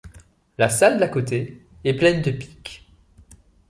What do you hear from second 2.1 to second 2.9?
de piques.